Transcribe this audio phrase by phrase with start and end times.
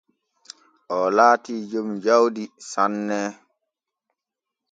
[0.93, 3.19] Oo laatii jom jawdi sanne.